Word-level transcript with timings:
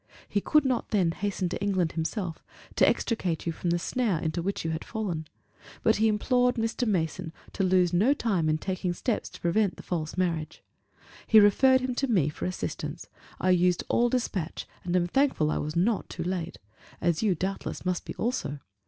He 0.27 0.41
could 0.41 0.65
not 0.65 0.89
then 0.89 1.11
hasten 1.11 1.47
to 1.49 1.61
England 1.61 1.91
himself, 1.91 2.43
to 2.75 2.89
extricate 2.89 3.45
you 3.45 3.51
from 3.53 3.69
the 3.69 3.77
snare 3.77 4.17
into 4.17 4.41
which 4.41 4.65
you 4.65 4.71
had 4.71 4.83
fallen, 4.83 5.27
but 5.83 5.97
he 5.97 6.07
implored 6.07 6.55
Mr. 6.55 6.87
Mason 6.87 7.31
to 7.53 7.63
lose 7.63 7.93
no 7.93 8.15
time 8.15 8.49
in 8.49 8.57
taking 8.57 8.93
steps 8.93 9.29
to 9.29 9.39
prevent 9.39 9.75
the 9.77 9.83
false 9.83 10.17
marriage. 10.17 10.63
He 11.27 11.39
referred 11.39 11.81
him 11.81 11.93
to 11.93 12.07
me 12.07 12.29
for 12.29 12.47
assistance, 12.47 13.09
I 13.39 13.51
used 13.51 13.83
all 13.89 14.09
dispatch, 14.09 14.65
and 14.83 14.95
am 14.95 15.05
thankful 15.05 15.51
I 15.51 15.59
was 15.59 15.75
not 15.75 16.09
too 16.09 16.23
late: 16.23 16.57
as 16.99 17.21
you, 17.21 17.35
doubtless, 17.35 17.85
must 17.85 18.03
be 18.03 18.15
also. 18.15 18.57